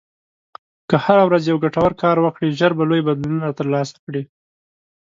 [0.89, 4.23] که هره ورځ یو ګټور کار وکړې، ژر به لوی بدلونونه ترلاسه کړې.